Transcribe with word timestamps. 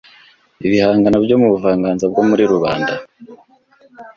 Ibihangano 0.65 1.17
byo 1.25 1.35
mu 1.41 1.47
buvanganzo 1.53 2.05
bwo 2.11 2.21
muri 2.29 2.43
rubanda 2.51 2.93